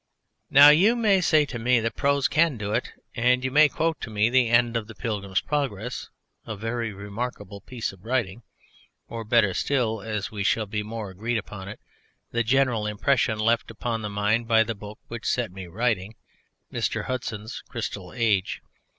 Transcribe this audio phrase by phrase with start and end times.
[0.49, 4.01] Now you may say to me that prose can do it, and you may quote
[4.01, 6.09] to me the end of the Pilgrim's Progress,
[6.43, 8.41] a very remarkable piece of writing.
[9.07, 11.79] Or, better still, as we shall be more agreed upon it,
[12.31, 16.15] the general impression left upon the mind by the book which set me writing
[16.73, 17.03] Mr.
[17.05, 18.63] Hudson's Crystal Age.